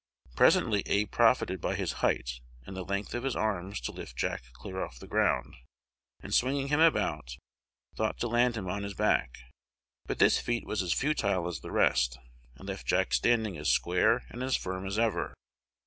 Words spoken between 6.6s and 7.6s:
him about,